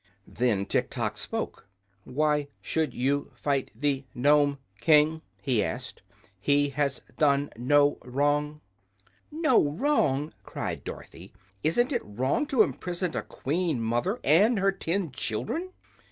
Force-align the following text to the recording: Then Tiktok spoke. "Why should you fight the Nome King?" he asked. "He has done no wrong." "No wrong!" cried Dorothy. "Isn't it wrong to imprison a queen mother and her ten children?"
Then 0.25 0.65
Tiktok 0.65 1.15
spoke. 1.15 1.67
"Why 2.05 2.47
should 2.59 2.91
you 2.95 3.31
fight 3.35 3.69
the 3.75 4.03
Nome 4.15 4.57
King?" 4.79 5.21
he 5.43 5.63
asked. 5.63 6.01
"He 6.39 6.69
has 6.69 7.03
done 7.19 7.51
no 7.55 7.99
wrong." 8.03 8.61
"No 9.29 9.63
wrong!" 9.63 10.33
cried 10.41 10.83
Dorothy. 10.83 11.33
"Isn't 11.63 11.91
it 11.93 12.01
wrong 12.03 12.47
to 12.47 12.63
imprison 12.63 13.15
a 13.15 13.21
queen 13.21 13.79
mother 13.79 14.19
and 14.23 14.57
her 14.57 14.71
ten 14.71 15.11
children?" 15.11 15.69